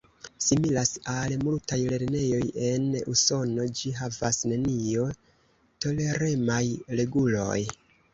Similas 0.43 0.91
al 1.15 1.33
multaj 1.41 1.77
lernejoj 1.91 2.47
en 2.69 2.87
usono, 3.13 3.65
ĝi 3.81 3.91
havas 3.97 4.39
nenio-toleremaj 4.53 6.63
reguloj. 7.01 7.59